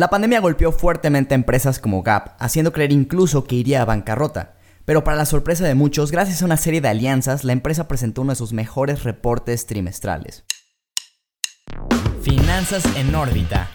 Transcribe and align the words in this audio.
La 0.00 0.08
pandemia 0.08 0.40
golpeó 0.40 0.72
fuertemente 0.72 1.34
a 1.34 1.36
empresas 1.36 1.78
como 1.78 2.02
Gap, 2.02 2.34
haciendo 2.38 2.72
creer 2.72 2.90
incluso 2.90 3.44
que 3.44 3.56
iría 3.56 3.82
a 3.82 3.84
bancarrota. 3.84 4.54
Pero 4.86 5.04
para 5.04 5.18
la 5.18 5.26
sorpresa 5.26 5.66
de 5.66 5.74
muchos, 5.74 6.10
gracias 6.10 6.40
a 6.40 6.46
una 6.46 6.56
serie 6.56 6.80
de 6.80 6.88
alianzas, 6.88 7.44
la 7.44 7.52
empresa 7.52 7.86
presentó 7.86 8.22
uno 8.22 8.32
de 8.32 8.36
sus 8.36 8.54
mejores 8.54 9.04
reportes 9.04 9.66
trimestrales. 9.66 10.46
Finanzas 12.22 12.82
en 12.96 13.14
órbita. 13.14 13.68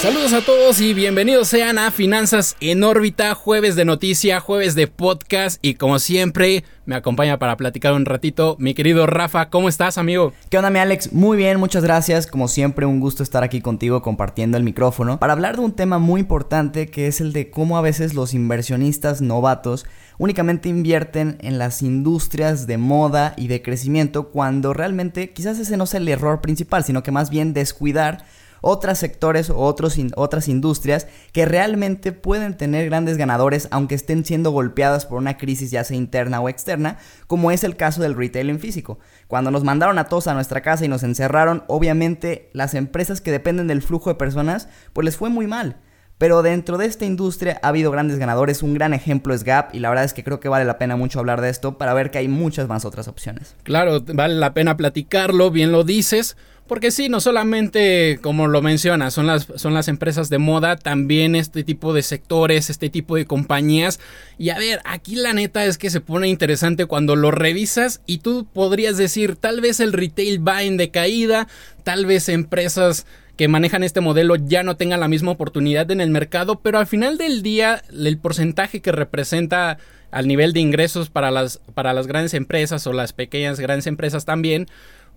Saludos 0.00 0.34
a 0.34 0.42
todos 0.42 0.82
y 0.82 0.92
bienvenidos 0.92 1.48
sean 1.48 1.78
a 1.78 1.90
Finanzas 1.90 2.54
en 2.60 2.84
órbita, 2.84 3.34
jueves 3.34 3.76
de 3.76 3.86
noticia, 3.86 4.40
jueves 4.40 4.74
de 4.74 4.88
podcast 4.88 5.58
y 5.62 5.74
como 5.74 5.98
siempre 5.98 6.64
me 6.84 6.96
acompaña 6.96 7.38
para 7.38 7.56
platicar 7.56 7.94
un 7.94 8.04
ratito 8.04 8.56
mi 8.58 8.74
querido 8.74 9.06
Rafa, 9.06 9.48
¿cómo 9.48 9.70
estás 9.70 9.96
amigo? 9.96 10.34
¿Qué 10.50 10.58
onda 10.58 10.68
mi 10.68 10.80
Alex? 10.80 11.14
Muy 11.14 11.38
bien, 11.38 11.58
muchas 11.58 11.82
gracias, 11.82 12.26
como 12.26 12.46
siempre 12.46 12.84
un 12.84 13.00
gusto 13.00 13.22
estar 13.22 13.42
aquí 13.42 13.62
contigo 13.62 14.02
compartiendo 14.02 14.58
el 14.58 14.64
micrófono 14.64 15.18
para 15.18 15.32
hablar 15.32 15.56
de 15.56 15.62
un 15.62 15.72
tema 15.72 15.98
muy 15.98 16.20
importante 16.20 16.88
que 16.88 17.06
es 17.06 17.22
el 17.22 17.32
de 17.32 17.50
cómo 17.50 17.78
a 17.78 17.82
veces 17.82 18.12
los 18.12 18.34
inversionistas 18.34 19.22
novatos 19.22 19.86
únicamente 20.18 20.68
invierten 20.68 21.38
en 21.40 21.56
las 21.58 21.80
industrias 21.80 22.66
de 22.66 22.76
moda 22.76 23.32
y 23.38 23.48
de 23.48 23.62
crecimiento 23.62 24.28
cuando 24.28 24.74
realmente 24.74 25.30
quizás 25.30 25.58
ese 25.58 25.78
no 25.78 25.86
sea 25.86 26.00
el 26.00 26.08
error 26.08 26.42
principal, 26.42 26.84
sino 26.84 27.02
que 27.02 27.12
más 27.12 27.30
bien 27.30 27.54
descuidar 27.54 28.24
otros 28.60 28.98
sectores 28.98 29.50
o 29.50 29.58
otras 29.58 30.48
industrias 30.48 31.06
que 31.32 31.44
realmente 31.44 32.12
pueden 32.12 32.56
tener 32.56 32.86
grandes 32.86 33.16
ganadores 33.16 33.68
aunque 33.70 33.94
estén 33.94 34.24
siendo 34.24 34.50
golpeadas 34.50 35.06
por 35.06 35.18
una 35.18 35.36
crisis 35.36 35.70
ya 35.70 35.84
sea 35.84 35.96
interna 35.96 36.40
o 36.40 36.48
externa, 36.48 36.98
como 37.26 37.50
es 37.50 37.64
el 37.64 37.76
caso 37.76 38.02
del 38.02 38.14
retail 38.14 38.50
en 38.50 38.60
físico. 38.60 38.98
Cuando 39.28 39.50
nos 39.50 39.64
mandaron 39.64 39.98
a 39.98 40.04
todos 40.04 40.26
a 40.26 40.34
nuestra 40.34 40.60
casa 40.60 40.84
y 40.84 40.88
nos 40.88 41.02
encerraron, 41.02 41.64
obviamente 41.66 42.50
las 42.52 42.74
empresas 42.74 43.20
que 43.20 43.32
dependen 43.32 43.66
del 43.66 43.82
flujo 43.82 44.10
de 44.10 44.16
personas, 44.16 44.68
pues 44.92 45.04
les 45.04 45.16
fue 45.16 45.30
muy 45.30 45.46
mal. 45.46 45.76
Pero 46.18 46.42
dentro 46.42 46.78
de 46.78 46.86
esta 46.86 47.04
industria 47.04 47.60
ha 47.62 47.68
habido 47.68 47.90
grandes 47.90 48.18
ganadores, 48.18 48.62
un 48.62 48.72
gran 48.72 48.94
ejemplo 48.94 49.34
es 49.34 49.44
Gap 49.44 49.74
y 49.74 49.80
la 49.80 49.90
verdad 49.90 50.04
es 50.06 50.14
que 50.14 50.24
creo 50.24 50.40
que 50.40 50.48
vale 50.48 50.64
la 50.64 50.78
pena 50.78 50.96
mucho 50.96 51.18
hablar 51.18 51.42
de 51.42 51.50
esto 51.50 51.76
para 51.76 51.92
ver 51.92 52.10
que 52.10 52.16
hay 52.16 52.28
muchas 52.28 52.68
más 52.68 52.86
otras 52.86 53.06
opciones. 53.06 53.54
Claro, 53.64 54.00
vale 54.00 54.34
la 54.34 54.54
pena 54.54 54.78
platicarlo, 54.78 55.50
bien 55.50 55.72
lo 55.72 55.84
dices, 55.84 56.38
porque 56.66 56.90
sí, 56.90 57.08
no 57.08 57.20
solamente 57.20 58.18
como 58.22 58.48
lo 58.48 58.62
mencionas, 58.62 59.14
son 59.14 59.26
las, 59.26 59.46
son 59.56 59.74
las 59.74 59.88
empresas 59.88 60.28
de 60.28 60.38
moda, 60.38 60.76
también 60.76 61.34
este 61.34 61.64
tipo 61.64 61.92
de 61.92 62.02
sectores, 62.02 62.70
este 62.70 62.90
tipo 62.90 63.16
de 63.16 63.26
compañías. 63.26 64.00
Y 64.38 64.50
a 64.50 64.58
ver, 64.58 64.80
aquí 64.84 65.16
la 65.16 65.32
neta 65.32 65.64
es 65.64 65.78
que 65.78 65.90
se 65.90 66.00
pone 66.00 66.28
interesante 66.28 66.86
cuando 66.86 67.16
lo 67.16 67.30
revisas 67.30 68.00
y 68.06 68.18
tú 68.18 68.46
podrías 68.52 68.96
decir, 68.96 69.36
tal 69.36 69.60
vez 69.60 69.80
el 69.80 69.92
retail 69.92 70.46
va 70.46 70.62
en 70.62 70.76
decaída, 70.76 71.48
tal 71.84 72.06
vez 72.06 72.28
empresas 72.28 73.06
que 73.36 73.48
manejan 73.48 73.82
este 73.82 74.00
modelo 74.00 74.36
ya 74.36 74.62
no 74.62 74.76
tengan 74.76 75.00
la 75.00 75.08
misma 75.08 75.32
oportunidad 75.32 75.90
en 75.90 76.00
el 76.00 76.10
mercado, 76.10 76.60
pero 76.60 76.78
al 76.78 76.86
final 76.86 77.18
del 77.18 77.42
día 77.42 77.82
el 77.90 78.18
porcentaje 78.18 78.80
que 78.80 78.92
representa 78.92 79.78
al 80.10 80.26
nivel 80.26 80.52
de 80.52 80.60
ingresos 80.60 81.10
para 81.10 81.30
las, 81.30 81.58
para 81.74 81.92
las 81.92 82.06
grandes 82.06 82.32
empresas 82.34 82.86
o 82.86 82.92
las 82.92 83.12
pequeñas 83.12 83.60
grandes 83.60 83.86
empresas 83.86 84.24
también, 84.24 84.66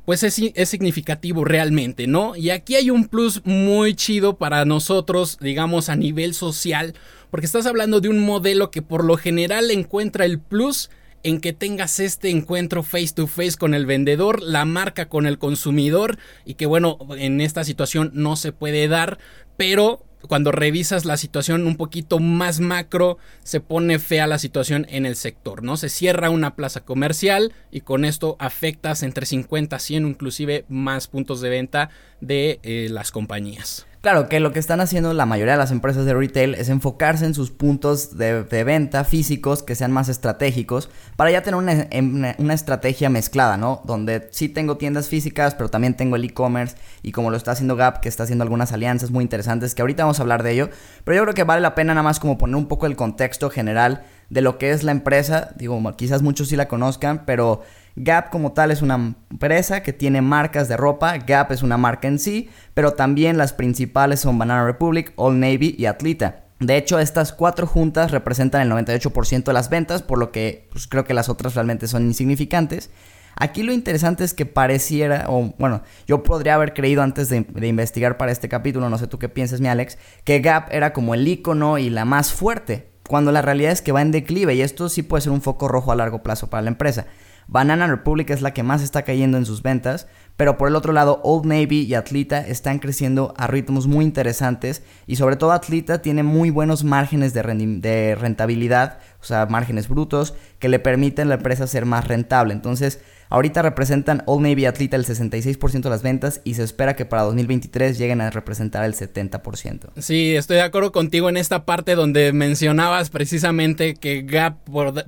pues 0.06 0.24
es, 0.24 0.70
significativo 0.70 1.46
realmente, 1.46 2.08
¿no? 2.08 2.36
Y 2.36 2.50
aquí 2.50 2.76
hay 2.76 2.90
un 2.90 3.08
plus 3.08 3.42
muy 3.46 3.94
chido 3.94 4.38
para 4.38 4.66
nosotros, 4.66 5.38
digamos, 5.40 5.90
a 5.90 5.96
nivel 5.96 6.34
social, 6.34 6.94
porque 7.30 7.46
estás 7.46 7.66
hablando 7.66 8.02
de 8.02 8.10
un 8.10 8.20
modelo 8.20 8.72
que 8.72 8.82
por 8.82 9.04
lo 9.04 9.18
general 9.18 9.70
encuentra 9.72 10.26
el 10.26 10.40
plus 10.40 10.90
en 11.24 11.42
que 11.42 11.54
tengas 11.54 12.00
este 12.00 12.30
encuentro 12.30 12.82
face 12.82 13.14
to 13.14 13.28
face 13.28 13.58
con 13.58 13.74
el 13.74 13.86
vendedor, 13.86 14.42
la 14.42 14.66
marca 14.66 15.10
con 15.10 15.26
el 15.26 15.38
consumidor 15.38 16.18
y 16.46 16.56
que 16.56 16.66
bueno, 16.66 16.98
en 17.18 17.42
esta 17.42 17.64
situación 17.64 18.12
no 18.14 18.36
se 18.36 18.52
puede 18.52 18.88
dar, 18.88 19.20
pero 19.58 20.06
cuando 20.28 20.52
revisas 20.52 21.06
la 21.06 21.18
situación 21.18 21.66
un 21.66 21.78
poquito 21.78 22.20
más 22.20 22.60
macro, 22.60 23.18
se 23.44 23.62
pone 23.62 24.00
fea 24.00 24.28
la 24.28 24.40
situación 24.40 24.86
en 24.90 25.06
el 25.06 25.16
sector, 25.16 25.64
¿no? 25.64 25.78
Se 25.78 25.90
cierra 25.90 26.30
una 26.30 26.56
plaza 26.56 26.82
comercial 26.82 27.54
y 27.72 27.82
con 27.82 28.06
esto 28.06 28.36
afectas 28.40 29.04
entre 29.04 29.26
50, 29.26 29.80
100, 29.80 30.08
inclusive 30.08 30.66
más 30.70 31.08
puntos 31.08 31.42
de 31.42 31.50
venta 31.50 31.90
de 32.22 32.60
eh, 32.64 32.88
las 32.90 33.12
compañías. 33.12 33.89
Claro, 34.02 34.30
que 34.30 34.40
lo 34.40 34.54
que 34.54 34.60
están 34.60 34.80
haciendo 34.80 35.14
la 35.14 35.26
mayoría 35.26 35.56
de 35.56 35.58
las 35.58 35.72
empresas 35.72 36.06
de 36.06 36.14
retail 36.14 36.56
es 36.56 36.70
enfocarse 36.70 37.26
en 37.26 37.34
sus 37.34 37.52
puntos 37.52 38.18
de, 38.18 38.44
venta 38.64 39.04
físicos 39.04 39.62
que 39.62 39.76
sean 39.76 39.92
más 39.92 40.08
estratégicos 40.08 40.90
para 41.18 41.32
ya 41.32 41.42
tener 41.42 41.88
em, 41.92 42.16
una, 42.16 42.34
una, 42.38 42.54
estrategia 42.54 43.10
mezclada, 43.10 43.58
¿no? 43.58 43.82
Donde 43.84 44.30
sí 44.32 44.48
tengo 44.48 44.78
tiendas 44.78 45.10
físicas, 45.10 45.54
pero 45.54 45.68
también 45.68 45.96
tengo 45.96 46.16
el 46.16 46.24
e-commerce 46.24 46.78
y 47.04 47.12
como 47.12 47.30
lo 47.30 47.36
está 47.36 47.52
haciendo 47.52 47.76
Gap, 47.76 48.00
que 48.00 48.08
está 48.08 48.24
haciendo 48.24 48.44
algunas 48.44 48.72
alianzas 48.72 49.12
muy 49.12 49.22
interesantes, 49.22 49.76
que 49.76 49.82
ahorita 49.82 50.04
vamos 50.04 50.20
a 50.20 50.22
hablar 50.22 50.44
de 50.44 50.52
ello, 50.52 50.70
pero 51.04 51.18
yo 51.18 51.24
creo 51.24 51.34
que 51.34 51.44
vale 51.44 51.60
la 51.60 51.76
pena 51.76 51.94
nada 51.94 52.04
más 52.04 52.22
como 52.22 52.38
poner 52.38 52.56
un 52.56 52.70
poco 52.70 52.86
el 52.86 52.96
contexto 52.96 53.50
general 53.50 54.06
de 54.30 54.40
lo 54.40 54.58
que 54.58 54.72
es 54.72 54.84
la 54.84 54.94
empresa. 54.94 55.52
Digo, 55.58 55.78
quizás 55.98 56.22
muchos 56.22 56.48
sí 56.48 56.56
la 56.56 56.70
conozcan, 56.70 57.26
pero 57.26 57.64
Gap 58.02 58.30
como 58.30 58.54
tal 58.54 58.72
es 58.72 58.82
una 58.82 58.96
empresa 58.96 59.84
que 59.84 59.92
tiene 59.92 60.22
marcas 60.22 60.70
de 60.70 60.78
ropa, 60.78 61.18
Gap 61.18 61.52
es 61.52 61.64
una 61.64 61.78
marca 61.78 62.08
en 62.08 62.18
sí, 62.18 62.50
pero 62.74 62.94
también 62.94 63.38
las 63.38 63.52
principales 63.52 64.22
son 64.22 64.38
Banana 64.40 64.66
Republic, 64.66 65.12
Old 65.18 65.38
Navy 65.38 65.76
y 65.78 65.86
Atleta. 65.86 66.46
De 66.62 66.78
hecho, 66.78 66.98
estas 66.98 67.34
cuatro 67.34 67.68
juntas 67.68 68.12
representan 68.12 68.62
el 68.62 68.72
98% 68.72 69.44
de 69.44 69.54
las 69.54 69.70
ventas, 69.70 70.02
por 70.02 70.18
lo 70.18 70.32
que 70.32 70.70
pues, 70.72 70.88
creo 70.88 71.04
que 71.04 71.14
las 71.14 71.28
otras 71.28 71.56
realmente 71.56 71.90
son 71.90 72.04
insignificantes. 72.04 72.90
Aquí 73.36 73.64
lo 73.64 73.74
interesante 73.74 74.24
es 74.24 74.34
que 74.34 74.46
pareciera, 74.46 75.26
o 75.28 75.54
bueno, 75.58 75.84
yo 76.08 76.24
podría 76.24 76.56
haber 76.56 76.74
creído 76.74 77.02
antes 77.02 77.28
de, 77.28 77.42
de, 77.42 77.68
investigar 77.68 78.16
para 78.18 78.32
este 78.32 78.48
capítulo, 78.48 78.90
no 78.90 78.98
sé 78.98 79.08
tú 79.08 79.20
qué 79.20 79.28
piensas, 79.28 79.60
mi 79.60 79.68
Alex, 79.68 79.98
que 80.24 80.40
Gap 80.40 80.70
era 80.72 80.94
como 80.94 81.16
el 81.16 81.28
icono 81.28 81.78
y 81.78 81.90
la 81.90 82.06
más 82.06 82.32
fuerte, 82.32 82.90
cuando 83.10 83.34
la 83.34 83.42
realidad 83.42 83.74
es 83.74 83.82
que 83.82 83.92
va 83.92 84.02
en 84.02 84.12
declive 84.12 84.56
y 84.56 84.62
esto 84.62 84.88
sí 84.88 85.04
puede 85.04 85.22
ser 85.22 85.34
un 85.34 85.42
foco 85.42 85.68
rojo 85.68 85.92
a 85.92 85.98
largo 85.98 86.24
plazo 86.24 86.50
para 86.50 86.62
la 86.62 86.70
empresa. 86.70 87.06
Banana 87.52 87.88
Republic 87.88 88.30
es 88.30 88.44
la 88.44 88.54
que 88.54 88.62
más 88.62 88.84
está 88.84 89.02
cayendo 89.02 89.36
en 89.40 89.46
sus 89.48 89.64
ventas, 89.64 90.06
pero 90.38 90.56
por 90.56 90.68
el 90.68 90.76
otro 90.76 90.94
lado 90.94 91.20
Old 91.24 91.48
Navy 91.48 91.82
y 91.82 91.96
Atleta 91.96 92.40
están 92.46 92.78
creciendo 92.78 93.34
a 93.38 93.48
ritmos 93.48 93.88
muy 93.88 94.06
interesantes 94.06 94.84
y 95.08 95.16
sobre 95.16 95.36
todo 95.36 95.52
Atleta 95.52 96.04
tiene 96.04 96.22
muy 96.22 96.52
buenos 96.52 96.84
márgenes 96.84 97.34
de, 97.34 98.16
rentabilidad, 98.16 99.00
o 99.20 99.24
sea, 99.24 99.48
márgenes 99.48 99.90
brutos 99.90 100.36
que 100.60 100.70
le 100.70 100.78
permiten 100.78 101.26
a 101.26 101.30
la 101.30 101.36
empresa 101.36 101.66
ser 101.66 101.86
más 101.86 102.08
rentable. 102.08 102.54
Entonces, 102.54 103.00
Ahorita 103.32 103.62
representan 103.62 104.24
Old 104.26 104.42
Navy 104.42 104.64
y 104.64 104.66
Atleta 104.66 104.96
el 104.96 105.06
66% 105.06 105.82
de 105.82 105.90
las 105.92 106.02
ventas 106.02 106.42
y 106.46 106.56
se 106.56 106.64
espera 106.64 106.96
que 106.96 107.06
para 107.06 107.22
2023 107.22 107.96
lleguen 108.00 108.22
a 108.22 108.32
representar 108.32 108.84
el 108.86 108.96
70%. 108.96 109.92
Sí, 109.98 110.36
estoy 110.36 110.56
de 110.56 110.64
acuerdo 110.64 110.92
contigo 110.92 111.30
en 111.30 111.38
esta 111.38 111.64
parte 111.64 111.94
donde 111.94 112.34
mencionabas 112.34 113.12
precisamente 113.12 113.94
que 113.94 114.24
Gap 114.24 114.58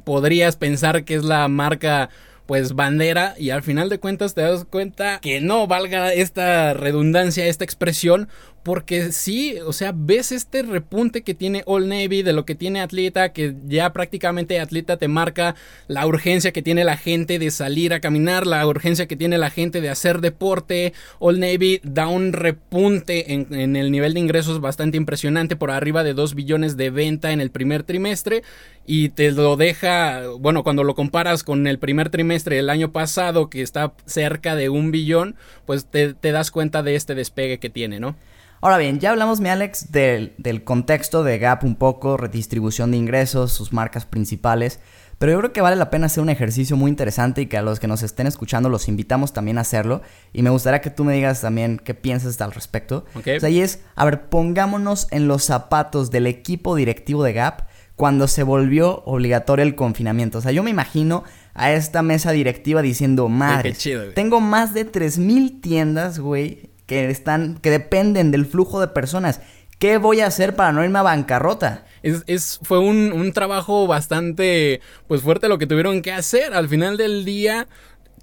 podrías 0.03 0.55
pensar 0.55 1.03
que 1.03 1.15
es 1.15 1.23
la 1.23 1.47
marca 1.47 2.11
pues 2.51 2.73
bandera 2.73 3.33
y 3.37 3.51
al 3.51 3.63
final 3.63 3.87
de 3.87 4.01
cuentas 4.01 4.33
te 4.33 4.41
das 4.41 4.65
cuenta 4.65 5.21
que 5.21 5.39
no 5.39 5.67
valga 5.67 6.11
esta 6.11 6.73
redundancia, 6.73 7.45
esta 7.45 7.63
expresión, 7.63 8.27
porque 8.63 9.11
sí, 9.11 9.55
o 9.65 9.73
sea, 9.73 9.91
ves 9.95 10.31
este 10.31 10.61
repunte 10.61 11.23
que 11.23 11.33
tiene 11.33 11.63
All 11.65 11.89
Navy 11.89 12.21
de 12.21 12.33
lo 12.33 12.45
que 12.45 12.53
tiene 12.53 12.81
Atleta, 12.81 13.33
que 13.33 13.55
ya 13.67 13.91
prácticamente 13.91 14.59
Atleta 14.59 14.97
te 14.97 15.07
marca 15.07 15.55
la 15.87 16.05
urgencia 16.05 16.51
que 16.51 16.61
tiene 16.61 16.83
la 16.83 16.95
gente 16.95 17.39
de 17.39 17.49
salir 17.49 17.93
a 17.93 17.99
caminar, 17.99 18.45
la 18.45 18.65
urgencia 18.67 19.07
que 19.07 19.15
tiene 19.15 19.39
la 19.39 19.49
gente 19.49 19.81
de 19.81 19.89
hacer 19.89 20.21
deporte. 20.21 20.93
All 21.17 21.39
Navy 21.39 21.81
da 21.83 22.07
un 22.07 22.33
repunte 22.33 23.33
en, 23.33 23.75
el 23.75 23.91
nivel 23.91 24.13
de 24.13 24.19
ingresos 24.19 24.61
bastante 24.61 24.97
impresionante, 24.97 25.55
por 25.55 25.71
arriba 25.71 26.03
de 26.03 26.13
2 26.13 26.35
billones 26.35 26.77
de 26.77 26.91
venta 26.91 27.31
en 27.31 27.41
el 27.41 27.49
primer 27.49 27.81
trimestre, 27.81 28.43
y 28.85 29.09
te 29.09 29.31
lo 29.31 29.55
deja, 29.57 30.21
bueno, 30.39 30.63
cuando 30.63 30.83
lo 30.83 30.93
comparas 30.93 31.43
con 31.43 31.65
el 31.65 31.79
primer 31.79 32.09
trimestre 32.09 32.57
del 32.57 32.69
año 32.69 32.91
pasado, 32.91 33.49
que 33.49 33.63
está 33.63 33.93
cerca 34.05 34.55
de 34.55 34.69
un 34.69 34.91
billón, 34.91 35.35
pues 35.65 35.85
te 35.85 36.31
das 36.31 36.51
cuenta 36.51 36.83
de 36.83 36.95
este 36.95 37.15
despegue 37.15 37.57
que 37.57 37.69
tiene, 37.69 37.99
¿no? 37.99 38.15
Ahora 38.63 38.77
bien, 38.77 38.99
ya 38.99 39.09
hablamos, 39.09 39.41
mi 39.41 39.49
Alex, 39.49 39.91
del, 39.91 40.63
contexto 40.63 41.23
de 41.23 41.39
Gap 41.39 41.63
un 41.63 41.75
poco, 41.75 42.15
redistribución 42.15 42.91
de 42.91 42.97
ingresos, 42.97 43.51
sus 43.51 43.73
marcas 43.73 44.05
principales. 44.05 44.79
Pero 45.17 45.31
yo 45.31 45.39
creo 45.39 45.53
que 45.53 45.61
vale 45.61 45.75
la 45.75 45.89
pena 45.89 46.05
hacer 46.05 46.21
un 46.21 46.29
ejercicio 46.29 46.77
muy 46.77 46.89
interesante 46.89 47.41
y 47.41 47.47
que 47.47 47.57
a 47.57 47.63
los 47.63 47.79
que 47.79 47.87
nos 47.87 48.03
estén 48.03 48.27
escuchando 48.27 48.69
los 48.69 48.87
invitamos 48.87 49.33
también 49.33 49.57
a 49.57 49.61
hacerlo. 49.61 50.03
Y 50.31 50.43
me 50.43 50.51
gustaría 50.51 50.81
que 50.81 50.91
tú 50.91 51.03
me 51.03 51.13
digas 51.13 51.41
también 51.41 51.79
qué 51.83 51.95
piensas 51.95 52.39
al 52.39 52.51
respecto. 52.51 53.05
O 53.15 53.21
sea, 53.21 53.49
y 53.49 53.61
es, 53.61 53.81
a 53.95 54.05
ver, 54.05 54.29
pongámonos 54.29 55.07
en 55.09 55.27
los 55.27 55.43
zapatos 55.43 56.11
del 56.11 56.27
equipo 56.27 56.75
directivo 56.75 57.23
de 57.23 57.33
Gap 57.33 57.67
cuando 57.95 58.27
se 58.27 58.41
volvió 58.41 59.03
obligatorio 59.05 59.63
el 59.63 59.75
confinamiento. 59.75 60.39
O 60.39 60.41
sea, 60.41 60.51
yo 60.51 60.63
me 60.63 60.71
imagino 60.71 61.23
a 61.53 61.71
esta 61.71 62.01
mesa 62.01 62.31
directiva 62.31 62.81
diciendo, 62.81 63.27
madre, 63.27 63.75
tengo 64.15 64.41
más 64.41 64.73
de 64.73 64.91
3.000 64.91 65.61
tiendas, 65.61 66.17
güey, 66.17 66.70
que 66.91 67.09
están, 67.09 67.57
que 67.59 67.69
dependen 67.69 68.31
del 68.31 68.45
flujo 68.45 68.81
de 68.81 68.89
personas. 68.89 69.39
¿Qué 69.79 69.97
voy 69.97 70.19
a 70.19 70.27
hacer 70.27 70.57
para 70.57 70.73
no 70.73 70.83
irme 70.83 70.99
a 70.99 71.03
bancarrota? 71.03 71.85
Es, 72.03 72.59
fue 72.63 72.79
un, 72.79 73.13
un 73.13 73.31
trabajo 73.31 73.87
bastante 73.87 74.81
pues 75.07 75.21
fuerte 75.21 75.47
lo 75.47 75.57
que 75.57 75.67
tuvieron 75.67 76.01
que 76.01 76.11
hacer. 76.11 76.53
Al 76.53 76.67
final 76.67 76.97
del 76.97 77.23
día, 77.23 77.69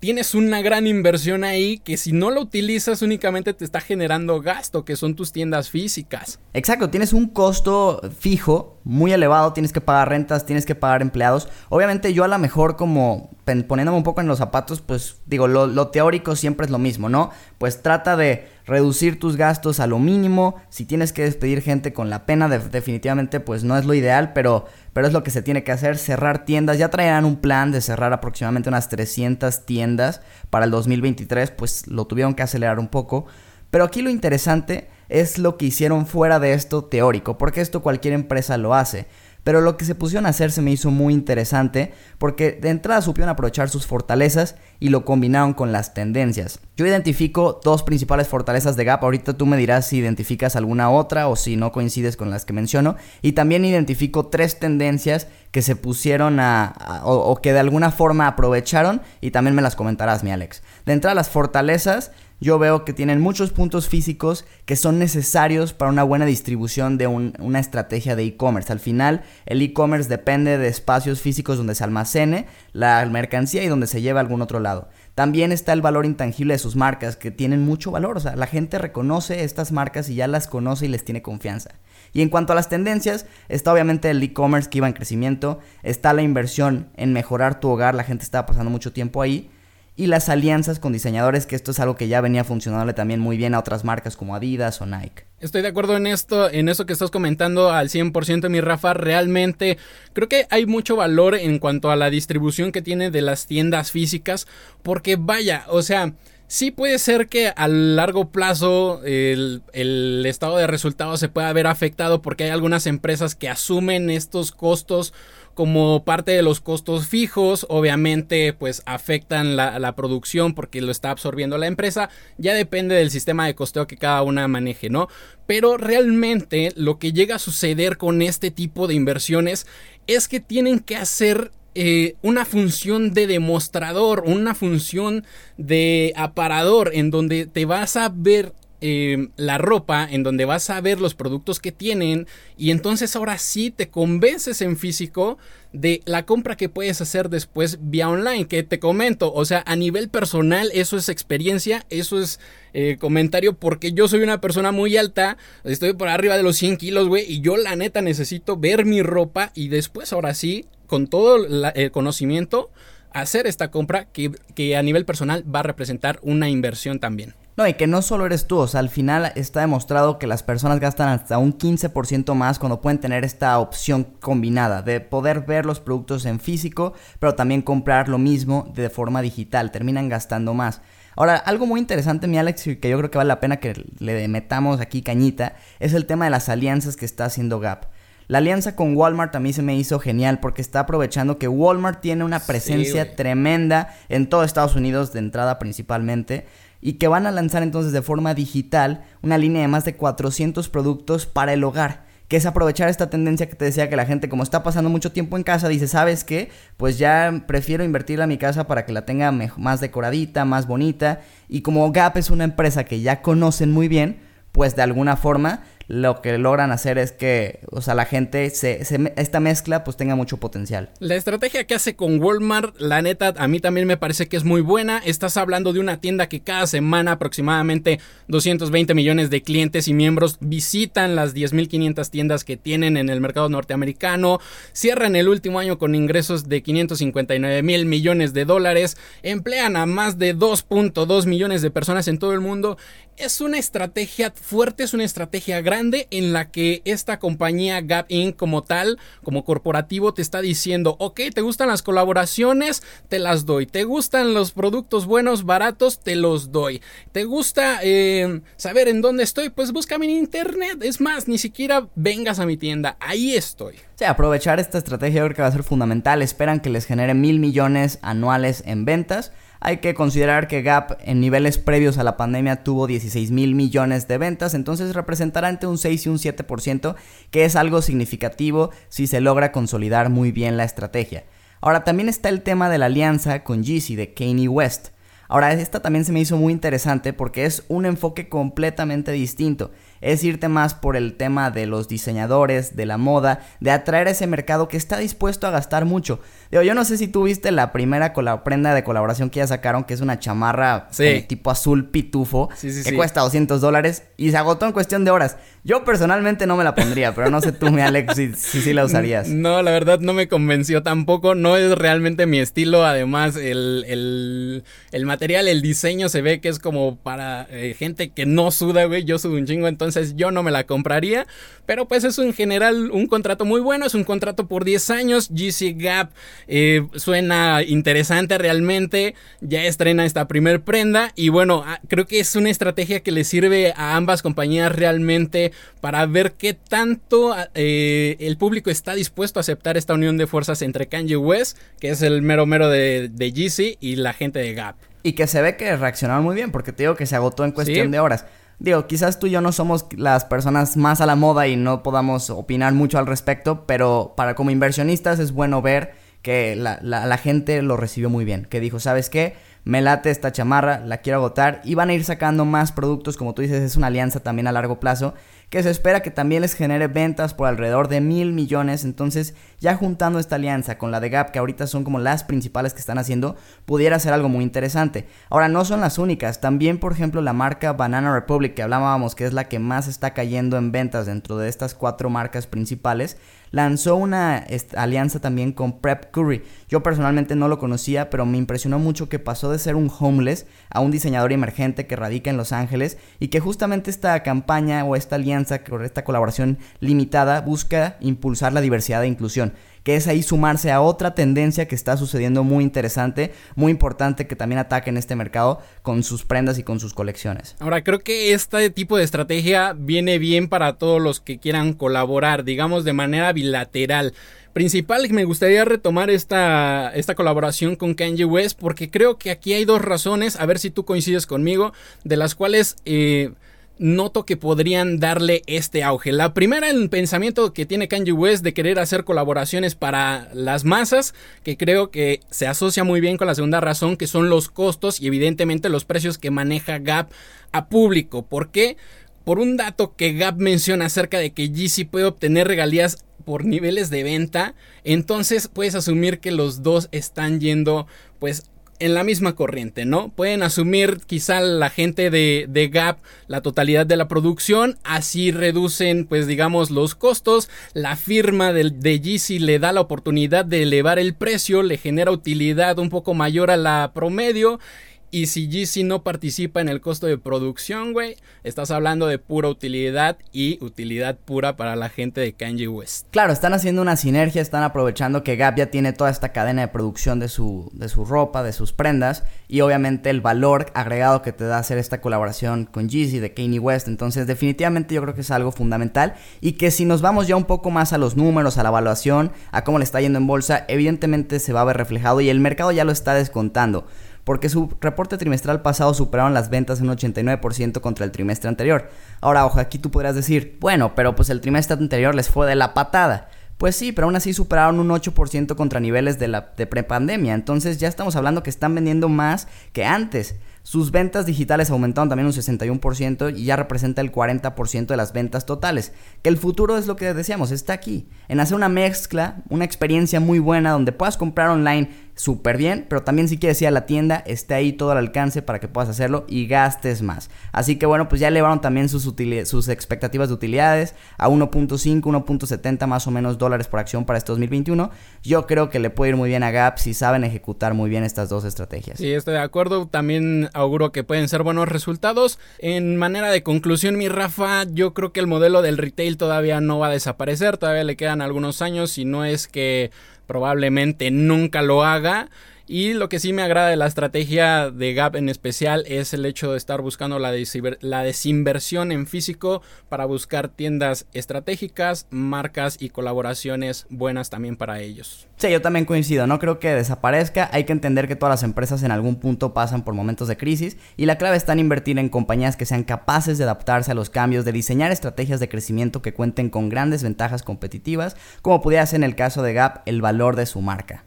tienes 0.01 0.35
una 0.35 0.63
gran 0.63 0.87
inversión 0.87 1.45
ahí 1.45 1.79
que 1.79 1.97
si 1.97 2.13
no 2.13 2.31
la 2.31 2.41
utilizas 2.41 3.03
únicamente 3.03 3.55
te 3.55 3.65
está 3.65 3.81
generando 3.81 4.41
gasto, 4.41 4.85
que 4.85 4.97
son 4.97 5.15
tus 5.15 5.33
tiendas 5.33 5.71
físicas. 5.71 6.39
Exacto, 6.55 6.91
tienes 6.91 7.13
un 7.13 7.29
costo 7.29 8.01
fijo 8.19 8.79
muy 8.85 9.13
elevado, 9.13 9.53
tienes 9.53 9.73
que 9.73 9.81
pagar 9.81 10.09
rentas, 10.09 10.47
tienes 10.47 10.67
que 10.67 10.75
pagar 10.75 11.03
empleados. 11.03 11.49
Obviamente 11.69 12.13
yo 12.13 12.25
a 12.25 12.29
lo 12.29 12.39
mejor 12.39 12.77
como 12.77 13.31
poniéndome 13.67 13.97
un 13.97 14.05
poco 14.05 14.21
en 14.21 14.29
los 14.29 14.39
zapatos, 14.39 14.81
pues 14.81 15.17
digo, 15.27 15.49
lo, 15.49 15.89
teórico 15.89 16.37
siempre 16.37 16.67
es 16.67 16.71
lo 16.71 16.79
mismo, 16.79 17.09
¿no? 17.09 17.31
Pues 17.59 17.83
trata 17.83 18.17
de 18.17 18.47
reducir 18.69 19.19
tus 19.19 19.37
gastos 19.37 19.81
a 19.81 19.87
lo 19.87 19.99
mínimo. 19.99 20.57
Si 20.69 20.85
tienes 20.85 21.13
que 21.13 21.25
despedir 21.25 21.63
gente 21.63 21.93
con 21.93 22.11
la 22.11 22.27
pena, 22.27 22.49
definitivamente 22.49 23.41
pues 23.41 23.65
no 23.65 23.77
es 23.77 23.87
lo 23.87 23.95
ideal, 23.95 24.33
pero, 24.35 24.67
pero 24.93 25.07
es 25.07 25.13
lo 25.13 25.23
que 25.23 25.31
se 25.31 25.43
tiene 25.43 25.65
que 25.65 25.73
hacer. 25.73 25.97
Cerrar 25.97 26.45
tiendas, 26.45 26.79
ya 26.79 26.91
traerán 26.91 27.25
un 27.25 27.37
plan 27.37 27.73
de 27.73 27.81
cerrar 27.81 28.13
aproximadamente 28.13 28.69
unas 28.69 28.89
300 28.89 29.65
tiendas 29.65 30.21
para 30.51 30.67
el 30.67 30.71
2023, 30.71 31.51
pues 31.51 31.89
lo 31.89 32.07
tuvieron 32.07 32.35
que 32.35 32.43
acelerar 32.43 32.79
un 32.79 32.89
poco. 32.89 33.27
Pero 33.71 33.85
aquí 33.85 34.03
lo 34.03 34.11
interesante 34.11 34.89
es 35.09 35.39
lo 35.39 35.57
que 35.57 35.67
hicieron 35.67 36.07
fuera 36.07 36.39
de 36.39 36.53
esto 36.53 36.85
teórico, 36.85 37.39
porque 37.39 37.63
esto 37.63 37.83
cualquier 37.83 38.15
empresa 38.15 38.59
lo 38.59 38.75
hace. 38.75 39.07
Pero 39.45 39.61
lo 39.61 39.77
que 39.77 39.85
se 39.85 39.95
pusieron 39.95 40.27
a 40.27 40.31
hacer 40.31 40.51
se 40.51 40.63
me 40.63 40.71
hizo 40.71 40.91
muy 40.91 41.15
interesante 41.15 41.93
porque 42.19 42.53
de 42.53 42.69
entrada 42.69 43.01
supieron 43.03 43.31
aprovechar 43.31 43.69
sus 43.69 43.87
fortalezas 43.87 44.57
y 44.81 44.91
lo 44.91 45.05
combinaron 45.05 45.55
con 45.55 45.73
las 45.73 45.95
tendencias. 45.95 46.61
Yo 46.77 46.87
identifico 46.87 47.61
dos 47.65 47.83
principales 47.83 48.29
fortalezas 48.29 48.77
de 48.77 48.85
Gap, 48.85 49.03
ahorita 49.03 49.33
tú 49.35 49.47
me 49.47 49.57
dirás 49.57 49.89
si 49.89 49.99
identificas 49.99 50.55
alguna 50.55 50.91
otra 50.91 51.29
o 51.29 51.37
si 51.37 51.57
no 51.57 51.73
coincides 51.73 52.17
con 52.17 52.31
las 52.31 52.45
que 52.45 52.53
menciono, 52.53 52.97
y 53.23 53.33
también 53.33 53.65
identifico 53.65 54.27
tres 54.27 54.59
tendencias 54.59 55.29
que 55.51 55.63
se 55.63 55.77
pusieron 55.77 56.41
a, 56.41 57.03
o, 57.05 57.15
o 57.15 57.37
que 57.37 57.53
de 57.53 57.61
alguna 57.61 57.91
forma 57.91 58.27
aprovecharon 58.27 59.01
y 59.21 59.31
también 59.31 59.55
me 59.55 59.63
las 59.63 59.77
comentarás 59.77 60.23
mi 60.23 60.31
Alex. 60.31 60.63
De 60.85 60.93
entrada 60.93 61.15
las 61.15 61.31
fortalezas 61.31 62.13
yo 62.41 62.59
veo 62.59 62.85
que 62.85 62.93
tienen 62.93 63.21
muchos 63.21 63.51
puntos 63.51 63.89
físicos 63.89 64.45
que 64.65 64.77
son 64.77 64.99
necesarios 64.99 65.73
para 65.73 65.91
una 65.91 66.05
buena 66.05 66.25
distribución 66.25 66.97
de 66.97 67.07
una 67.07 67.59
estrategia 67.59 68.15
de 68.15 68.25
e-commerce. 68.25 68.73
Al 68.73 68.81
final, 68.81 69.23
el 69.47 69.61
e-commerce 69.61 70.09
depende 70.09 70.57
de 70.57 70.69
espacios 70.69 71.21
físicos 71.21 71.59
donde 71.59 71.75
se 71.75 71.85
almacene 71.85 72.47
la 72.73 73.05
mercancía 73.07 73.65
y 73.65 73.69
donde 73.69 73.89
se 73.89 74.03
lleva 74.03 74.21
a 74.21 74.23
algún 74.23 74.43
otro 74.43 74.61
lado. 74.61 74.89
También 75.17 75.51
está 75.51 75.73
el 75.73 75.83
valor 75.83 76.07
intangible 76.07 76.55
de 76.55 76.59
sus 76.59 76.77
marcas, 76.77 77.17
que 77.17 77.33
tienen 77.33 77.65
mucho 77.65 77.91
valor. 77.91 78.17
O 78.17 78.21
sea, 78.21 78.37
la 78.37 78.47
gente 78.47 78.79
reconoce 78.79 79.43
estas 79.43 79.73
marcas 79.73 80.09
y 80.09 80.15
ya 80.15 80.29
las 80.29 80.47
conoce 80.47 80.87
y 80.87 80.89
les 80.89 81.05
tiene 81.05 81.23
confianza. 81.23 81.71
Y 82.13 82.23
en 82.23 82.29
cuanto 82.29 82.53
a 82.53 82.57
las 82.57 82.69
tendencias, 82.69 83.27
está 83.49 83.73
obviamente 83.73 84.11
el 84.11 84.23
e-commerce 84.23 84.71
que 84.71 84.79
iba 84.79 84.87
en 84.87 84.93
crecimiento, 84.93 85.59
está 85.83 86.13
la 86.13 86.23
inversión 86.23 86.89
en 86.95 87.13
mejorar 87.13 87.59
tu 87.59 87.69
hogar, 87.69 87.97
la 87.97 88.05
gente 88.05 88.23
estaba 88.23 88.47
pasando 88.47 88.71
mucho 88.71 88.93
tiempo 88.93 89.21
ahí 89.21 89.51
y 89.99 90.07
las 90.07 90.29
alianzas 90.29 90.79
con 90.79 90.93
diseñadores, 90.93 91.45
que 91.45 91.57
esto 91.57 91.73
es 91.73 91.81
algo 91.81 91.97
que 91.97 92.07
ya 92.07 92.21
venía 92.21 92.45
funcionándole 92.45 92.95
también 92.95 93.19
muy 93.19 93.37
bien 93.37 93.53
a 93.53 93.59
otras 93.59 93.85
marcas 93.85 94.17
como 94.17 94.37
Adidas 94.37 94.81
o 94.81 94.87
Nike. 94.87 95.25
Estoy 95.41 95.61
de 95.61 95.69
acuerdo 95.69 95.97
en 95.97 96.07
esto, 96.07 96.49
en 96.49 96.69
eso 96.69 96.87
que 96.87 96.93
estás 96.93 97.11
comentando 97.11 97.73
al 97.73 97.89
100%, 97.89 98.49
mi 98.49 98.61
Rafa. 98.61 98.95
Realmente 98.95 99.77
creo 100.13 100.29
que 100.29 100.47
hay 100.51 100.67
mucho 100.67 100.95
valor 100.95 101.35
en 101.35 101.59
cuanto 101.59 101.91
a 101.91 101.97
la 101.97 102.11
distribución 102.11 102.71
que 102.71 102.81
tiene 102.81 103.11
de 103.11 103.23
las 103.23 103.49
tiendas 103.49 103.91
físicas, 103.91 104.47
porque 104.85 105.17
vaya, 105.17 105.65
o 105.67 105.83
sea, 105.83 106.13
sí 106.47 106.71
puede 106.71 107.01
ser 107.01 107.27
que 107.27 107.49
a 107.49 107.67
largo 107.67 108.31
plazo 108.31 109.03
el, 109.05 109.63
el, 109.73 110.25
estado 110.27 110.59
de 110.59 110.69
resultados 110.69 111.19
se 111.19 111.29
pueda 111.29 111.53
ver 111.53 111.67
afectado 111.67 112.23
porque 112.23 112.45
hay 112.45 112.51
algunas 112.51 112.87
empresas 112.87 113.35
que 113.35 113.49
asumen 113.49 114.11
estos 114.11 114.53
costos 114.53 115.13
como 115.59 116.05
parte 116.05 116.31
de 116.31 116.43
los 116.43 116.61
costos 116.61 117.09
fijos, 117.09 117.67
obviamente 117.69 118.53
pues 118.53 118.81
afectan 118.87 119.57
la, 119.57 119.93
producción 119.97 120.55
porque 120.55 120.81
lo 120.81 120.93
está 120.93 121.11
absorbiendo 121.11 121.59
la 121.59 121.67
empresa, 121.67 122.11
ya 122.37 122.55
depende 122.55 122.95
del 122.95 123.11
sistema 123.11 123.45
de 123.45 123.57
costeo 123.57 123.89
que 123.89 123.97
cada 123.97 124.23
una 124.23 124.47
maneje, 124.47 124.89
¿no? 124.89 125.09
Pero 125.49 125.77
realmente 125.77 126.73
lo 126.77 127.01
que 127.01 127.13
llega 127.13 127.35
a 127.35 127.41
suceder 127.41 127.97
con 127.97 128.23
este 128.23 128.53
tipo 128.53 128.87
de 128.87 128.95
inversiones 128.95 129.67
es 130.07 130.29
que 130.29 130.39
tienen 130.39 130.79
que 130.79 130.95
hacer 130.95 131.51
eh, 131.75 132.15
una 132.23 132.45
función 132.45 133.13
de 133.13 133.27
demostrador, 133.27 134.23
una 134.27 134.55
función 134.55 135.25
de 135.57 136.13
aparador 136.15 136.93
en 136.95 137.11
donde 137.11 137.47
te 137.47 137.65
vas 137.65 137.97
a 137.97 138.13
ver 138.15 138.53
Em, 138.81 139.31
la 139.37 139.59
ropa, 139.59 140.07
en 140.09 140.23
donde 140.23 140.45
vas 140.45 140.71
a 140.71 140.81
ver 140.81 141.01
los 141.01 141.17
productos 141.17 141.59
que 141.59 141.73
tienen 141.73 142.29
y 142.57 142.71
entonces 142.71 143.17
ahora 143.17 143.37
sí 143.37 143.73
te 143.73 143.89
convences 143.89 144.61
en 144.61 144.77
físico 144.77 145.37
de 145.73 146.01
la 146.05 146.25
compra 146.25 146.57
que 146.57 146.69
puedes 146.69 147.01
hacer 147.01 147.29
después 147.29 147.79
vía 147.81 148.09
online, 148.09 148.47
que 148.47 148.63
te 148.63 148.79
comento, 148.79 149.35
o 149.35 149.45
sea, 149.45 149.65
a 149.67 149.75
nivel 149.75 150.09
personal 150.09 150.71
eso 150.73 150.97
es 150.97 151.09
experiencia, 151.09 151.87
eso 151.91 152.21
es 152.21 152.39
eh, 152.73 152.99
comentario 153.01 153.55
porque 153.55 153.93
yo 153.93 154.07
soy 154.07 154.23
una 154.23 154.41
persona 154.41 154.71
muy 154.71 154.97
alta, 154.97 155.39
estoy 155.65 155.95
por 155.95 156.07
arriba 156.07 156.37
de 156.37 156.45
los 156.45 156.57
100 156.57 156.77
kilos, 156.77 157.09
güey, 157.09 157.25
y 157.27 157.41
yo 157.41 157.57
la 157.57 157.75
neta 157.75 158.01
necesito 158.01 158.57
ver 158.57 158.85
mi 158.85 159.03
ropa 159.03 159.51
y 159.57 159.71
después 159.71 160.13
ahora 160.13 160.35
sí, 160.35 160.67
con 160.87 161.09
todo 161.09 161.45
el 161.75 161.91
conocimiento, 161.91 162.71
hacer 163.11 163.49
esta 163.49 163.73
compra 163.73 164.05
que, 164.05 164.31
que 164.55 164.77
a 164.77 164.85
nivel 164.85 165.05
personal 165.05 165.45
va 165.53 165.61
a 165.61 165.65
representar 165.65 166.21
una 166.23 166.49
inversión 166.49 167.01
también. 167.01 167.35
No, 167.59 167.67
y 167.67 167.75
que 167.75 167.89
no 167.89 168.03
solo 168.03 168.25
eres 168.25 168.47
tú, 168.47 168.59
o 168.59 168.69
sea, 168.69 168.79
al 168.79 168.89
final 168.89 169.33
está 169.35 169.59
demostrado 169.59 170.21
que 170.21 170.29
las 170.29 170.45
personas 170.45 170.79
gastan 170.79 171.09
hasta 171.09 171.39
un 171.39 171.59
15% 171.59 172.33
más 172.35 172.61
cuando 172.61 172.81
pueden 172.81 173.01
tener 173.01 173.25
esta 173.25 173.59
opción 173.59 174.05
combinada 174.21 174.81
de 174.83 175.01
poder 175.01 175.41
ver 175.41 175.67
los 175.67 175.81
productos 175.81 176.25
en 176.25 176.39
físico, 176.39 176.93
pero 177.19 177.35
también 177.35 177.63
comprar 177.63 178.09
lo 178.09 178.17
mismo 178.17 178.71
de 178.77 178.89
forma 178.91 179.23
digital, 179.23 179.73
terminan 179.73 180.09
gastando 180.09 180.55
más. 180.55 180.83
Ahora, 181.17 181.35
algo 181.35 181.67
muy 181.67 181.81
interesante, 181.81 182.29
mi 182.29 182.39
Alex, 182.39 182.63
que 182.81 182.91
yo 182.91 182.97
creo 182.97 183.11
que 183.11 183.19
vale 183.19 183.27
la 183.27 183.41
pena 183.41 183.57
que 183.57 183.75
le 183.99 184.29
metamos 184.29 184.81
aquí 184.81 185.03
cañita, 185.03 185.57
es 185.81 185.95
el 185.95 186.07
tema 186.07 186.27
de 186.27 186.31
las 186.31 186.49
alianzas 186.49 186.95
que 186.95 187.07
está 187.07 187.25
haciendo 187.25 187.59
Gap. 187.59 187.87
La 188.29 188.39
alianza 188.39 188.77
con 188.77 188.95
Walmart 188.95 189.35
a 189.35 189.41
mí 189.41 189.55
se 189.55 189.63
me 189.63 189.75
hizo 189.75 189.99
genial 189.99 190.39
porque 190.39 190.61
está 190.61 190.81
aprovechando 190.81 191.39
que 191.39 191.49
Walmart 191.49 192.03
tiene 192.03 192.25
una 192.25 192.41
presencia 192.41 193.17
tremenda 193.17 193.97
en 194.11 194.29
todo 194.29 194.45
Estados 194.45 194.77
Unidos 194.77 195.15
de 195.15 195.21
entrada 195.21 195.59
principalmente 195.59 196.47
y 196.81 196.95
que 196.95 197.09
van 197.09 197.27
a 197.27 197.31
lanzar 197.31 197.63
entonces 197.63 197.93
de 197.93 198.03
forma 198.03 198.35
digital 198.35 199.05
una 199.23 199.39
línea 199.39 199.63
de 199.63 199.69
más 199.69 199.85
de 199.85 199.97
400 199.97 200.69
productos 200.69 201.27
para 201.27 201.53
el 201.53 201.65
hogar 201.65 202.09
que 202.29 202.37
es 202.37 202.47
aprovechar 202.47 202.89
esta 202.91 203.11
tendencia 203.11 203.49
que 203.49 203.57
te 203.57 203.65
decía 203.65 203.89
que 203.89 203.97
la 203.97 204.05
gente 204.05 204.29
como 204.29 204.43
está 204.43 204.63
pasando 204.63 204.91
mucho 204.91 205.13
tiempo 205.13 205.37
en 205.37 205.43
casa 205.43 205.69
dice, 205.69 205.89
¿sabes 205.89 206.25
qué? 206.25 206.51
Pues 206.77 206.99
ya 206.99 207.45
prefiero 207.47 207.85
invertir 207.85 208.21
a 208.21 208.27
mi 208.27 208.37
casa 208.37 208.67
para 208.67 208.85
que 208.85 208.93
la 208.93 209.07
tenga 209.07 209.33
más 209.33 209.81
decoradita, 209.81 210.45
más 210.45 210.67
bonita 210.67 211.21
y 211.49 211.63
como 211.63 211.91
Gap 211.91 212.19
es 212.19 212.31
una 212.31 212.45
empresa 212.45 212.85
que 212.85 213.01
ya 213.01 213.23
conocen 213.23 213.73
muy 213.73 213.89
bien, 213.89 214.19
pues 214.53 214.77
de 214.77 214.83
alguna 214.83 215.17
forma 215.17 215.63
lo 215.89 216.21
que 216.21 216.37
logran 216.37 216.71
hacer 216.71 216.99
es 216.99 217.13
que, 217.13 217.61
o 217.71 217.81
sea, 217.81 217.95
la 217.95 218.05
gente, 218.05 218.51
se, 218.51 218.83
esta 219.17 219.41
mezcla 219.41 219.85
pues 219.85 219.97
tenga 219.97 220.15
mucho 220.17 220.37
potencial. 220.37 220.91
La 221.01 221.15
estrategia 221.15 221.67
que 221.67 221.75
hace 221.75 221.97
con 221.97 222.23
Walmart, 222.23 222.79
la 222.79 223.01
neta, 223.01 223.33
a 223.39 223.49
mí 223.49 223.59
también 223.59 223.87
me 223.87 223.97
parece 223.97 224.29
que 224.29 224.37
es 224.37 224.45
muy 224.45 224.61
buena. 224.61 224.99
Estás 224.99 225.39
hablando 225.39 225.73
de 225.73 225.81
una 225.81 225.99
tienda 225.99 226.29
que 226.29 226.41
cada 226.41 226.67
semana 226.67 227.13
aproximadamente 227.13 228.01
220 228.29 228.93
millones 228.93 229.31
de 229.31 229.43
clientes 229.43 229.89
y 229.89 229.95
miembros 229.95 230.37
visitan 230.41 231.17
las 231.17 231.35
10.500 231.35 232.11
tiendas 232.11 232.45
que 232.45 232.59
tienen 232.59 232.99
en 232.99 233.09
el 233.09 233.23
mercado 233.23 233.49
norteamericano. 233.49 234.41
Cierran 234.75 235.17
el 235.17 235.27
último 235.27 235.59
año 235.59 235.79
con 235.79 235.95
ingresos 235.95 236.51
de 236.51 236.63
559 236.63 237.63
mil 237.63 237.87
millones 237.87 238.35
de 238.35 238.45
dólares. 238.45 238.99
Emplean 239.23 239.75
a 239.77 239.87
más 239.87 240.19
de 240.19 240.37
2.2 240.37 241.25
millones 241.25 241.63
de 241.63 241.71
personas 241.71 242.09
en 242.09 242.19
todo 242.19 242.35
el 242.35 242.41
mundo. 242.41 242.77
Es 243.17 243.41
una 243.41 243.59
estrategia 243.59 244.33
fuerte, 244.33 244.85
es 244.85 244.95
una 244.95 245.03
estrategia 245.03 245.61
grande 245.61 245.78
en 246.11 246.33
la 246.33 246.51
que 246.51 246.83
esta 246.85 247.19
compañía 247.19 247.81
Gap 247.81 248.07
Inc. 248.09 248.37
como 248.37 248.63
tal, 248.63 248.99
como 249.23 249.45
corporativo, 249.45 250.13
te 250.15 250.23
está 250.23 250.41
diciendo, 250.41 250.97
ok, 250.99 251.21
¿te 251.35 251.41
gustan 251.41 251.69
las 251.69 251.83
colaboraciones? 251.83 252.83
Te 253.09 253.19
las 253.19 253.47
doy. 253.47 253.67
¿Te 253.67 253.85
gustan 253.85 254.35
los 254.35 254.53
productos 254.53 255.07
buenos, 255.07 255.45
baratos? 255.45 256.01
Te 256.01 256.17
los 256.17 256.53
doy. 256.53 256.83
¿Te 257.13 257.25
gusta 257.25 257.81
eh, 257.83 258.41
saber 258.57 258.89
en 258.89 259.01
dónde 259.01 259.23
estoy? 259.23 259.51
Pues 259.51 259.73
búscame 259.73 260.07
en 260.07 260.13
internet. 260.13 260.79
Es 260.83 261.01
más, 261.01 261.29
ni 261.29 261.39
siquiera 261.39 261.89
vengas 261.95 262.39
a 262.39 262.47
mi 262.47 262.57
tienda. 262.57 262.97
Ahí 263.01 263.35
estoy. 263.35 263.77
Sí, 263.95 264.05
aprovechar 264.05 264.61
esta 264.61 264.79
estrategia 264.79 265.29
que 265.31 265.43
va 265.43 265.49
a 265.49 265.53
ser 265.53 265.65
fundamental. 265.65 266.23
Esperan 266.23 266.61
que 266.61 266.71
les 266.71 266.87
genere 266.87 267.15
mil 267.15 267.39
millones 267.39 267.99
anuales 268.03 268.63
en 268.67 268.85
ventas. 268.85 269.33
Hay 269.61 269.79
que 269.79 269.95
considerar 269.95 270.47
que 270.47 270.63
Gap 270.63 270.99
en 271.03 271.21
niveles 271.21 271.59
previos 271.59 271.99
a 271.99 272.05
la 272.05 272.17
pandemia 272.17 272.63
tuvo 272.63 272.87
16 272.87 273.31
mil 273.31 273.55
millones 273.55 274.07
de 274.07 274.19
ventas, 274.19 274.55
entonces 274.55 274.95
representará 274.95 275.49
entre 275.49 275.69
un 275.69 275.79
6 275.79 276.07
y 276.07 276.09
un 276.09 276.19
7%, 276.19 276.95
que 277.31 277.45
es 277.45 277.57
algo 277.57 277.83
significativo 277.83 278.71
si 278.89 279.07
se 279.07 279.21
logra 279.21 279.51
consolidar 279.51 280.11
muy 280.11 280.31
bien 280.31 280.57
la 280.57 280.65
estrategia. 280.65 281.25
Ahora 281.61 281.83
también 281.83 282.09
está 282.09 282.29
el 282.29 282.43
tema 282.43 282.71
de 282.71 282.79
la 282.79 282.87
alianza 282.87 283.43
con 283.43 283.65
Yeezy 283.65 283.97
de 283.97 284.15
Kanye 284.15 284.49
West. 284.49 284.91
Ahora, 285.31 285.53
esta 285.53 285.81
también 285.81 286.07
se 286.07 286.13
me 286.13 286.21
hizo 286.21 286.39
muy 286.39 286.55
interesante 286.55 287.13
porque 287.13 287.45
es 287.45 287.65
un 287.69 287.85
enfoque 287.85 288.31
completamente 288.31 289.13
distinto. 289.13 289.73
Es 290.01 290.25
irte 290.25 290.49
más 290.49 290.75
por 290.75 290.97
el 290.97 291.15
tema 291.15 291.51
de 291.51 291.67
los 291.67 291.89
diseñadores, 291.89 292.77
de 292.77 292.87
la 292.87 292.99
moda, 292.99 293.41
de 293.61 293.71
atraer 293.71 294.09
a 294.09 294.11
ese 294.11 294.27
mercado 294.27 294.69
que 294.69 294.77
está 294.77 294.99
dispuesto 294.99 295.47
a 295.47 295.51
gastar 295.51 295.85
mucho. 295.85 296.21
Digo, 296.51 296.63
yo 296.63 296.75
no 296.75 296.85
sé 296.85 296.97
si 296.97 297.09
tú 297.09 297.25
viste 297.25 297.51
la 297.51 297.73
primera 297.73 298.15
prenda 298.45 298.75
de 298.75 298.85
colaboración 298.85 299.31
que 299.31 299.39
ya 299.39 299.47
sacaron, 299.47 299.85
que 299.85 299.95
es 299.95 300.01
una 300.01 300.19
chamarra 300.19 300.89
tipo 301.27 301.51
azul 301.51 301.91
pitufo, 301.91 302.49
que 302.61 302.95
cuesta 302.95 303.21
200 303.21 303.61
dólares 303.61 304.05
y 304.17 304.31
se 304.31 304.37
agotó 304.37 304.67
en 304.67 304.73
cuestión 304.73 305.05
de 305.05 305.11
horas. 305.11 305.37
Yo 305.65 305.85
personalmente 305.85 306.47
no 306.47 306.57
me 306.57 306.65
la 306.65 306.75
pondría, 306.75 307.15
pero 307.15 307.31
no 307.31 307.41
sé 307.41 307.53
tú, 307.53 307.71
mi 307.71 307.83
Alex, 307.83 308.15
si, 308.15 308.33
si, 308.35 308.73
la 308.73 308.85
usarías. 308.87 309.29
No, 309.29 309.61
la 309.63 309.71
verdad 309.71 310.01
no 310.01 310.15
me 310.15 310.29
convenció 310.29 310.83
tampoco. 310.83 311.35
No 311.35 311.57
es 311.57 311.77
realmente 311.77 312.27
mi 312.27 312.39
estilo. 312.39 312.87
Además, 312.87 313.37
el, 313.37 314.63
material, 315.05 315.49
el 315.49 315.61
diseño 315.61 316.09
se 316.09 316.23
ve 316.23 316.41
que 316.41 316.49
es 316.49 316.59
como 316.59 316.97
para 316.97 317.47
eh, 317.51 317.75
gente 317.79 318.11
que 318.11 318.25
no 318.25 318.51
suda, 318.51 318.85
güey. 318.85 319.05
Yo 319.05 319.19
sudo 319.19 319.35
un 319.35 319.47
chingo, 319.47 319.69
entonces 319.69 319.88
yo 320.17 320.31
no 320.31 320.43
me 320.43 320.51
la 320.51 320.65
compraría. 320.65 321.27
Pero 321.67 321.87
pues 321.87 322.05
es 322.05 322.19
en 322.19 322.33
general 322.33 322.91
un 322.91 323.07
contrato 323.07 323.45
muy 323.45 323.61
bueno. 323.61 323.87
Es 323.87 323.95
un 323.95 324.05
contrato 324.05 324.47
por 324.47 324.65
10 324.65 324.91
años. 324.91 325.29
GC 325.31 325.75
Gap 325.77 326.11
eh, 326.47 326.87
suena 326.97 327.63
interesante 327.63 328.39
realmente. 328.39 329.15
Ya 329.41 329.65
estrena 329.65 330.05
esta 330.05 330.29
primer 330.29 330.63
prenda. 330.63 331.13
Y 331.15 331.29
bueno, 331.29 331.63
ah, 331.67 331.81
creo 331.89 332.07
que 332.07 332.21
es 332.21 332.35
una 332.37 332.51
estrategia 332.51 333.01
que 333.01 333.13
le 333.13 333.25
sirve 333.25 333.73
a 333.77 333.97
ambas 333.97 334.23
compañías 334.23 334.73
realmente 334.73 335.53
para 335.81 336.07
ver 336.07 336.33
qué 336.33 336.55
tanto 336.55 337.35
eh, 337.55 338.17
el 338.21 338.37
público 338.37 338.71
está 338.71 338.95
dispuesto 338.95 339.39
a 339.39 339.43
aceptar 339.43 339.77
esta 339.77 339.95
unión 339.95 340.17
de 340.17 340.27
fuerzas 340.27 340.63
entre 340.63 340.87
Kanye 340.87 341.17
West, 341.17 341.59
que 341.81 341.91
es 341.91 342.03
el 342.03 342.23
mero 342.23 342.47
mero 342.47 342.69
de, 342.69 343.09
de 343.13 343.33
Yeezy, 343.33 343.77
y 343.81 343.97
la 343.97 344.13
gente 344.13 344.39
de 344.39 344.55
Gap. 344.55 344.77
Y 345.03 345.13
que 345.13 345.27
se 345.27 345.41
ve 345.43 345.57
que 345.57 345.77
reaccionaron 345.77 346.25
muy 346.25 346.35
bien, 346.35 346.51
porque 346.51 346.73
te 346.73 346.83
digo 346.83 346.97
que 346.97 347.07
se 347.07 347.17
agotó 347.17 347.45
en 347.45 347.53
cuestión 347.53 347.91
de 347.91 348.01
horas. 348.01 348.25
Digo, 348.59 348.87
quizás 348.87 349.19
tú 349.19 349.29
y 349.29 349.31
yo 349.31 349.41
no 349.41 349.53
somos 349.53 349.87
las 349.97 350.25
personas 350.25 350.77
más 350.77 351.01
a 351.01 351.07
la 351.07 351.15
moda 351.15 351.47
y 351.47 351.57
no 351.57 351.83
podamos 351.83 352.29
opinar 352.31 352.75
mucho 352.75 352.99
al 352.99 353.07
respecto, 353.07 353.67
pero 353.67 354.15
para 354.17 354.35
como 354.35 354.51
inversionistas 354.51 355.19
es 355.21 355.33
bueno 355.33 355.63
ver 355.63 355.93
que 356.23 356.57
la, 356.57 356.81
la 356.83 357.19
gente 357.19 357.63
lo 357.63 357.77
recibió 357.77 358.11
muy 358.11 358.25
bien. 358.25 358.47
Que 358.47 358.61
dijo, 358.61 358.81
¿sabes 358.81 359.11
qué? 359.11 359.37
me 359.69 359.83
late 359.83 360.11
esta 360.11 360.33
chamarra, 360.33 360.81
la 360.81 360.99
quiero 360.99 361.19
agotar 361.19 361.61
y 361.63 361.75
van 361.75 361.91
a 361.91 361.93
ir 361.93 362.03
sacando 362.03 362.47
más 362.47 362.73
productos, 362.73 363.19
como 363.19 363.35
tú 363.35 363.43
dices, 363.43 363.63
es 363.63 363.77
una 363.77 363.89
alianza 363.89 364.21
también 364.21 364.47
a 364.47 364.53
largo 364.53 364.81
plazo 364.81 365.13
que 365.51 365.63
se 365.63 365.71
espera 365.71 366.01
que 366.01 366.11
también 366.11 366.43
les 366.43 366.55
genere 366.55 366.89
ventas 366.89 367.33
por 367.33 367.49
alrededor 367.49 367.89
de 367.89 368.01
mil 368.01 368.33
millones. 368.33 368.85
Entonces, 368.85 369.35
ya 369.61 369.75
juntando 369.77 370.19
esta 370.19 370.37
alianza 370.37 370.77
con 370.77 370.91
la 370.91 371.01
de 371.01 371.09
Gap, 371.09 371.31
que 371.31 371.39
ahorita 371.39 371.67
son 371.67 371.85
como 371.85 371.99
las 371.99 372.23
principales 372.25 372.75
que 372.75 372.81
están 372.81 372.99
haciendo, 372.99 373.37
pudiera 373.65 373.99
ser 373.99 374.13
algo 374.13 374.29
muy 374.29 374.45
interesante. 374.45 375.07
Ahora, 375.31 375.49
no 375.49 375.65
son 375.65 375.81
las 375.81 375.99
únicas. 375.99 376.41
También, 376.41 376.79
por 376.79 376.93
ejemplo, 376.93 377.23
la 377.23 377.33
marca 377.33 377.73
Banana 377.73 378.13
Republic, 378.13 378.55
que 378.55 378.63
hablábamos 378.63 379.15
que 379.15 379.25
es 379.25 379.33
la 379.33 379.49
que 379.49 379.59
más 379.59 379.89
está 379.89 380.13
cayendo 380.13 380.59
en 380.59 380.71
ventas 380.71 381.07
dentro 381.07 381.39
de 381.39 381.49
estas 381.49 381.75
cuatro 381.75 382.11
marcas 382.11 382.47
principales, 382.47 383.17
lanzó 383.51 383.97
una 383.97 384.45
alianza 384.77 385.21
también 385.21 385.53
con 385.53 385.81
Prep 385.81 386.11
Curry. 386.11 386.43
Yo 386.69 386.83
personalmente 386.83 387.37
no 387.37 387.49
lo 387.49 387.59
conocía, 387.59 388.11
pero 388.11 388.27
me 388.27 388.39
impresionó 388.39 388.79
mucho 388.79 389.09
que 389.09 389.19
pasó 389.19 389.51
de 389.51 389.59
ser 389.59 389.75
un 389.75 389.91
homeless 389.99 390.47
a 390.71 390.81
un 390.81 390.91
diseñador 390.91 391.33
emergente 391.33 391.87
que 391.87 391.97
radica 391.97 392.31
en 392.31 392.37
Los 392.37 392.53
Ángeles 392.53 392.99
y 393.19 393.29
que 393.29 393.41
justamente 393.41 393.91
esta 393.91 394.23
campaña 394.23 394.85
o 394.85 394.97
esta 394.97 395.17
alianza, 395.17 395.61
esta 395.83 396.05
colaboración 396.05 396.59
limitada 396.81 397.41
busca 397.41 397.97
impulsar 398.01 398.53
la 398.53 398.61
diversidad 398.61 399.05
e 399.05 399.09
inclusión 399.09 399.53
que 399.89 399.97
es 399.97 400.07
ahí 400.07 400.23
sumarse 400.23 400.71
a 400.71 400.83
otra 400.83 401.15
tendencia 401.15 401.67
que 401.67 401.75
está 401.75 401.97
sucediendo 401.97 402.45
muy 402.45 402.63
interesante, 402.63 403.33
muy 403.55 403.71
importante 403.73 404.27
que 404.27 404.37
también 404.37 404.59
ataquen 404.59 404.99
este 404.99 405.17
mercado 405.17 405.63
con 405.81 406.03
sus 406.03 406.27
prendas 406.27 406.59
y 406.59 406.63
con 406.63 406.79
sus 406.79 406.93
colecciones. 406.93 407.57
Ahora, 407.59 407.83
creo 407.83 408.01
que 408.01 408.35
este 408.35 408.69
tipo 408.69 408.99
de 408.99 409.05
estrategia 409.05 409.73
viene 409.75 410.19
bien 410.19 410.49
para 410.49 410.75
todos 410.75 411.01
los 411.01 411.21
que 411.21 411.39
quieran 411.39 411.73
colaborar, 411.73 412.45
digamos 412.45 412.85
de 412.85 412.93
manera 412.93 413.33
bilateral 413.33 414.13
principal 414.53 415.09
me 415.11 415.25
gustaría 415.25 415.65
retomar 415.65 416.11
esta, 416.11 416.91
esta 416.95 417.15
colaboración 417.15 417.77
con 417.77 417.95
Kanye 417.95 418.25
West 418.25 418.59
porque 418.61 418.91
creo 418.91 419.17
que 419.17 419.31
aquí 419.31 419.53
hay 419.55 419.65
dos 419.65 419.81
razones, 419.81 420.37
a 420.37 420.45
ver 420.47 420.59
si 420.59 420.71
tú 420.71 420.85
coincides 420.85 421.27
conmigo, 421.27 421.73
de 422.05 422.17
las 422.17 422.35
cuales 422.35 422.77
eh, 422.85 423.31
noto 423.79 424.25
que 424.25 424.37
podrían 424.37 424.99
darle 424.99 425.43
este 425.47 425.83
auge. 425.83 426.13
La 426.13 426.35
primera, 426.35 426.69
el 426.71 426.89
pensamiento 426.91 427.53
que 427.53 427.67
tiene 427.67 427.89
Kanye 427.89 428.13
West 428.13 428.45
de 428.45 428.55
querer 428.55 428.79
hacer 428.79 429.05
colaboraciones 429.05 429.75
para 429.75 430.29
las 430.33 430.65
masas, 430.65 431.15
que 431.43 431.57
creo 431.57 431.91
que 431.91 432.21
se 432.31 432.47
asocia 432.47 432.85
muy 432.85 433.01
bien 433.01 433.17
con 433.17 433.27
la 433.27 433.35
segunda 433.35 433.61
razón, 433.61 433.97
que 433.97 434.07
son 434.07 434.29
los 434.31 434.49
costos 434.49 435.01
y 435.01 435.07
evidentemente 435.07 435.69
los 435.69 435.85
precios 435.85 436.19
que 436.19 436.31
maneja 436.31 436.79
Gap 436.79 437.11
a 437.53 437.69
público. 437.69 438.25
¿Por 438.27 438.51
qué? 438.51 438.77
Por 439.25 439.39
un 439.39 439.57
dato 439.57 439.95
que 439.97 440.13
Gap 440.15 440.39
menciona 440.39 440.87
acerca 440.87 441.19
de 441.19 441.33
que 441.33 441.51
Yeezy 441.51 441.85
puede 441.85 442.07
obtener 442.07 442.49
regalías 442.49 443.05
por 443.25 443.45
niveles 443.45 443.91
de 443.91 444.05
venta, 444.05 444.55
entonces 444.85 445.49
puedes 445.49 445.75
asumir 445.75 446.19
que 446.19 446.31
los 446.31 446.63
dos 446.63 446.89
están 446.93 447.41
yendo 447.41 447.87
pues 448.19 448.45
en 448.81 448.95
la 448.95 449.05
misma 449.05 449.35
corriente, 449.35 449.85
¿no? 449.85 450.11
Pueden 450.11 450.43
asumir 450.43 451.01
quizá 451.07 451.41
la 451.41 451.71
gente 451.71 452.11
de, 452.11 452.47
de, 452.49 452.69
Gap 452.69 452.99
la 453.27 453.41
totalidad 453.41 453.87
de 453.87 453.97
la 453.97 454.09
producción, 454.09 454.79
así 454.85 455.31
reducen 455.33 456.07
pues 456.07 456.27
digamos 456.27 456.71
los 456.71 456.95
costos, 456.95 457.49
la 457.75 457.97
firma 457.97 458.53
de, 458.53 458.71
de 458.71 459.01
Yeezy 459.01 459.39
le 459.39 459.59
da 459.59 459.73
la 459.73 459.81
oportunidad 459.81 460.45
de 460.45 460.63
elevar 460.63 460.99
el 460.99 461.15
precio, 461.15 461.63
le 461.63 461.79
genera 461.79 462.11
utilidad 462.11 462.79
un 462.79 462.91
poco 462.91 463.15
mayor 463.15 463.51
a 463.51 463.57
la 463.57 463.93
promedio 463.95 464.61
y 465.11 465.27
si 465.27 465.49
GC 465.49 465.85
no 465.85 466.03
participa 466.03 466.61
en 466.61 466.69
el 466.69 466.81
costo 466.81 467.07
de 467.07 467.17
producción, 467.17 467.93
güey, 467.93 468.17
estás 468.45 468.71
hablando 468.71 469.07
de 469.07 469.19
pura 469.19 469.49
utilidad 469.49 470.19
y 470.33 470.63
utilidad 470.63 471.17
pura 471.17 471.57
para 471.57 471.77
la 471.77 471.89
gente 471.89 472.21
de 472.21 472.35
Kanye 472.35 472.69
West. 472.69 473.07
Claro, 473.11 473.33
están 473.33 473.55
haciendo 473.55 473.81
una 473.81 473.97
sinergia, 473.97 474.43
están 474.43 474.63
aprovechando 474.63 475.25
que 475.25 475.37
Gap 475.37 475.57
ya 475.57 475.71
tiene 475.71 475.93
toda 475.93 476.11
esta 476.11 476.31
cadena 476.33 476.63
de 476.63 476.69
producción 476.69 477.21
de 477.21 477.29
su, 477.29 477.71
de 477.73 477.89
su 477.89 478.05
ropa, 478.05 478.43
de 478.43 478.53
sus 478.53 478.73
prendas, 478.73 479.25
y 479.49 479.63
obviamente 479.63 480.11
el 480.11 480.21
valor 480.21 480.67
agregado 480.75 481.23
que 481.23 481.33
te 481.33 481.45
da 481.45 481.59
hacer 481.59 481.79
esta 481.79 482.01
colaboración 482.01 482.67
con 482.67 482.89
Yeezy 482.89 483.19
de 483.19 483.33
Kanye 483.33 483.61
West. 483.61 483.89
Entonces, 483.89 484.27
definitivamente 484.27 484.95
yo 484.95 485.03
creo 485.03 485.15
que 485.15 485.23
es 485.23 485.31
algo 485.31 485.53
fundamental 485.53 486.15
y 486.41 486.53
que 486.53 486.71
si 486.71 486.85
nos 486.85 487.01
vamos 487.01 487.27
ya 487.27 487.37
un 487.37 487.45
poco 487.45 487.71
más 487.71 487.95
a 487.95 487.99
los 487.99 488.17
números, 488.17 488.59
a 488.59 488.63
la 488.63 488.69
evaluación, 488.69 489.33
a 489.53 489.65
cómo 489.65 489.79
le 489.79 489.85
está 489.85 490.03
yendo 490.03 490.19
en 490.19 490.27
bolsa, 490.27 490.67
evidentemente 490.69 491.39
se 491.41 491.55
va 491.55 491.63
a 491.63 491.65
ver 491.65 491.79
reflejado 491.79 492.21
y 492.21 492.29
el 492.29 492.41
mercado 492.41 492.73
ya 492.73 492.85
lo 492.85 492.93
está 492.93 493.15
descontando 493.15 493.87
porque 494.29 494.51
su 494.51 494.71
reporte 494.83 495.17
trimestral 495.17 495.63
pasado 495.63 495.95
superaron 495.95 496.35
las 496.35 496.51
ventas 496.51 496.81
en 496.81 496.91
un 496.91 496.99
89% 496.99 497.81
contra 497.81 498.05
el 498.05 498.13
trimestre 498.13 498.51
anterior. 498.51 498.91
Ahora, 499.23 499.47
ojo, 499.47 499.59
aquí 499.59 499.79
tú 499.79 499.91
podrías 499.91 500.15
decir, 500.15 500.59
bueno, 500.61 500.95
pero 500.95 501.17
pues 501.17 501.31
el 501.31 501.41
trimestre 501.41 501.79
anterior 501.79 502.15
les 502.15 502.29
fue 502.29 502.47
de 502.47 502.55
la 502.55 502.75
patada. 502.75 503.31
Pues 503.57 503.75
sí, 503.75 503.91
pero 503.91 504.07
aún 504.07 504.17
así 504.17 504.35
superaron 504.35 504.81
un 504.81 504.91
8% 504.91 505.57
contra 505.57 505.81
niveles 505.81 506.19
de, 506.19 506.29
la, 506.29 506.53
de 506.59 506.67
prepandemia. 506.67 507.33
Entonces 507.33 507.79
ya 507.79 507.89
estamos 507.89 508.17
hablando 508.17 508.43
que 508.43 508.51
están 508.51 508.75
vendiendo 508.75 509.09
más 509.09 509.49
que 509.73 509.87
antes. 509.87 510.35
Sus 510.63 510.91
ventas 510.91 511.25
digitales 511.25 511.71
aumentaron 511.71 512.11
también 512.11 512.27
un 512.27 512.35
61% 512.35 513.35
y 513.35 513.45
ya 513.45 513.57
representa 513.57 514.03
el 514.03 514.13
40% 514.13 514.87
de 514.89 514.97
las 514.99 515.15
ventas 515.15 515.47
totales. 515.47 515.95
Que 516.21 516.29
el 516.29 516.37
futuro 516.37 516.77
es 516.77 516.87
lo 516.87 516.97
que 516.97 517.15
decíamos, 517.15 517.51
está 517.53 517.73
aquí. 517.73 518.07
En 518.29 518.41
hacer 518.41 518.55
una 518.55 518.69
mezcla, 518.69 519.43
una 519.49 519.65
experiencia 519.65 520.21
muy 520.21 520.39
buena 520.39 520.73
donde 520.73 520.93
puedas 520.93 521.17
comprar 521.17 521.49
online 521.49 521.89
súper 522.19 522.57
bien, 522.57 522.85
pero 522.89 523.03
también 523.03 523.29
si 523.29 523.39
quieres 523.39 523.63
ir 523.63 523.69
a 523.69 523.71
la 523.71 523.87
tienda, 523.87 524.25
esté 524.27 524.55
ahí 524.55 524.73
todo 524.73 524.91
al 524.91 524.99
alcance 524.99 525.41
para 525.41 525.61
que 525.61 525.69
puedas 525.69 525.89
hacerlo 525.89 526.27
y 526.29 526.49
gastes 526.49 527.01
más. 527.01 527.31
Así 527.53 527.77
que 527.77 527.87
bueno, 527.87 528.09
pues 528.09 528.21
ya 528.21 528.29
elevaron 528.29 528.61
también 528.61 528.89
sus, 528.89 529.05
sus 529.45 529.69
expectativas 529.69 530.29
de 530.29 530.35
utilidades 530.35 530.97
a 531.17 531.29
1.5, 531.29 532.03
1.70 532.03 532.87
más 532.89 533.07
o 533.07 533.13
menos 533.13 533.39
dólares 533.39 533.69
por 533.69 533.79
acción 533.79 534.05
para 534.05 534.19
este 534.19 534.33
2021. 534.33 534.91
Yo 535.23 535.47
creo 535.47 535.71
que 535.71 535.79
le 535.79 535.91
puede 535.91 536.11
ir 536.11 536.17
muy 536.17 536.29
bien 536.29 536.43
a 536.43 536.51
Gap 536.51 536.79
si 536.79 536.93
saben 536.93 537.23
ejecutar 537.23 537.75
muy 537.75 537.89
bien 537.89 538.03
estas 538.03 538.29
dos 538.29 538.45
estrategias. 538.45 538.99
Sí, 538.99 539.13
estoy 539.13 539.35
de 539.35 539.41
acuerdo. 539.41 539.87
También 539.87 540.51
auguro 540.55 540.91
que 540.91 541.05
pueden 541.05 541.29
ser 541.29 541.45
buenos 541.45 541.69
resultados. 541.69 542.41
En 542.59 542.97
manera 542.97 543.31
de 543.31 543.45
conclusión, 543.45 543.97
mi 543.97 544.09
Rafa, 544.09 544.65
yo 544.65 544.93
creo 544.93 545.13
que 545.13 545.21
el 545.21 545.29
modelo 545.29 545.63
del 545.63 545.79
retail 545.79 546.17
todavía 546.17 546.61
no 546.61 546.81
va 546.81 546.89
a 546.89 546.91
desaparecer. 546.91 547.59
Todavía 547.59 547.85
le 547.85 547.97
quedan 547.97 548.23
algunos 548.23 548.61
años, 548.61 548.91
si 548.91 549.05
no 549.05 549.25
es 549.25 549.47
que 549.47 549.93
probablemente 550.29 551.11
nunca 551.11 551.63
lo 551.63 551.83
haga. 551.83 552.29
Y 552.71 552.93
lo 552.93 553.09
que 553.09 553.19
sí 553.19 553.33
me 553.33 553.41
agrada 553.41 553.71
de 553.71 553.77
la 553.77 553.87
estrategia 553.87 554.71
de 554.71 554.93
Gap 554.93 555.17
en 555.17 555.31
especial 555.31 555.85
es 555.89 556.13
el 556.13 556.27
hecho 556.27 556.53
de 556.53 556.59
estar 556.59 556.83
buscando 556.83 557.19
la, 557.19 557.33
desinversión 557.33 558.93
en 558.93 559.07
físico 559.07 559.63
para 559.89 560.05
buscar 560.05 560.49
tiendas 560.49 561.07
estratégicas, 561.15 562.07
marcas 562.11 562.77
y 562.79 562.91
colaboraciones 562.91 563.87
buenas 563.89 564.29
también 564.29 564.57
para 564.57 564.81
ellos. 564.81 565.29
Sí, 565.39 565.51
yo 565.51 565.63
también 565.63 565.87
coincido, 565.87 566.27
no 566.27 566.39
creo 566.39 566.59
que 566.59 566.75
desaparezca, 566.75 567.49
hay 567.55 567.65
que 567.65 567.73
entender 567.73 568.07
que 568.07 568.17
todas 568.17 568.35
las 568.35 568.43
empresas 568.43 568.83
en 568.83 568.91
algún 568.91 569.17
punto 569.17 569.55
pasan 569.55 569.83
por 569.83 569.95
momentos 569.95 570.29
de 570.29 570.37
crisis 570.37 570.77
y 570.99 571.07
la 571.07 571.17
clave 571.17 571.39
está 571.39 571.55
en 571.55 571.61
invertir 571.61 571.99
en 571.99 572.11
compañías 572.11 572.57
que 572.57 572.67
sean 572.67 572.85
capaces 572.85 573.39
de 573.39 573.45
adaptarse 573.45 573.93
a 573.93 573.95
los 573.95 574.11
cambios, 574.11 574.45
de 574.45 574.53
diseñar 574.53 574.93
estrategias 574.93 575.41
de 575.41 575.49
crecimiento 575.49 576.03
que 576.03 576.13
cuenten 576.13 576.51
con 576.51 576.69
grandes 576.69 577.03
ventajas 577.03 577.43
competitivas, 577.43 578.15
como 578.43 578.61
pudiera 578.61 578.85
ser 578.85 578.99
en 578.99 579.05
el 579.05 579.17
caso 579.17 579.43
de 579.43 579.55
Gap 579.55 579.81
el 579.87 580.03
valor 580.03 580.37
de 580.37 580.45
su 580.45 580.61
marca. 580.61 581.07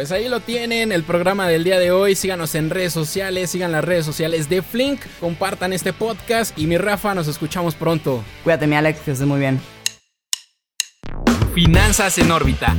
Pues 0.00 0.12
ahí 0.12 0.30
lo 0.30 0.40
tienen, 0.40 0.92
el 0.92 1.02
programa 1.02 1.46
del 1.46 1.62
día 1.62 1.78
de 1.78 1.92
hoy. 1.92 2.14
Síganos 2.14 2.54
en 2.54 2.70
redes 2.70 2.90
sociales, 2.90 3.50
sigan 3.50 3.70
las 3.70 3.84
redes 3.84 4.06
sociales 4.06 4.48
de 4.48 4.62
Flink, 4.62 4.98
compartan 5.20 5.74
este 5.74 5.92
podcast 5.92 6.58
y 6.58 6.66
mi 6.66 6.78
Rafa, 6.78 7.14
nos 7.14 7.28
escuchamos 7.28 7.74
pronto. 7.74 8.24
Cuídate, 8.42 8.66
mi 8.66 8.76
Alex, 8.76 9.00
que 9.00 9.10
estés 9.10 9.28
muy 9.28 9.38
bien. 9.40 9.60
Finanzas 11.52 12.16
en 12.16 12.30
órbita. 12.30 12.74